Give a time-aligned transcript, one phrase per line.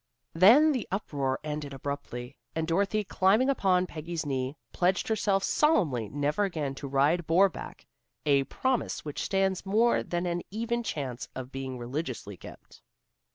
[0.33, 6.43] Then the uproar ended abruptly, and Dorothy climbing upon Peggy's knee, pledged herself solemnly never
[6.43, 7.85] again to ride boar back,
[8.25, 12.81] a promise which stands more than an even chance of being religiously kept.